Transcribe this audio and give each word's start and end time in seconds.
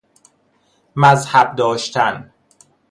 مذهب 0.95 1.55
داشتن 1.55 2.33